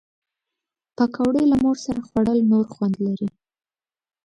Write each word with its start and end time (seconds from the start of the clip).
پکورې 0.95 1.43
له 1.51 1.57
مور 1.63 1.77
سره 1.85 1.99
خوړل 2.07 2.39
نور 2.51 2.65
خوند 2.73 2.95
لري 3.05 3.29